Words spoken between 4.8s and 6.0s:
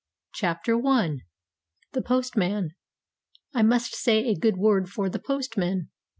for the postman.